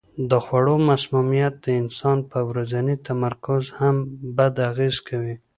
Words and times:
د 0.29 0.31
خوړو 0.43 0.75
مسمومیت 0.89 1.53
د 1.65 1.67
انسان 1.81 2.17
پر 2.31 2.41
ورځني 2.49 2.95
تمرکز 3.07 3.63
هم 3.79 3.95
بد 4.37 4.53
اغېز 4.69 4.95
کوي. 5.07 5.35